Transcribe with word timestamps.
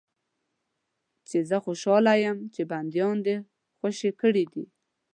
چې 1.27 1.37
زه 1.49 1.57
خوشاله 1.65 2.13
یم 2.25 2.37
چې 2.53 2.61
بندیان 2.71 3.17
دې 3.25 3.35
خوشي 3.79 4.09
کړي 4.21 4.45
دي. 4.53 4.65